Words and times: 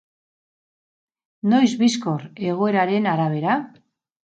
Noiz 1.51 1.69
bizkor, 1.83 2.25
egoeraren 2.55 3.09
arabera? 3.15 3.61